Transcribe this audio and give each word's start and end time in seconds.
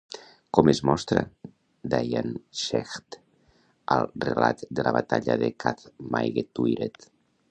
Com 0.57 0.69
es 0.71 0.79
mostra 0.89 1.21
Dian 1.93 2.31
Cecht 2.61 3.19
al 3.97 4.09
relat 4.29 4.65
de 4.79 4.85
la 4.89 4.95
Batalla 4.97 5.39
de 5.45 5.51
Cath 5.65 5.87
Maige 6.17 6.49
Tuired? 6.61 7.09